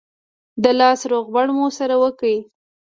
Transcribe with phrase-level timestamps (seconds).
[0.63, 2.33] د لاس روغبړ مو سره وکړ.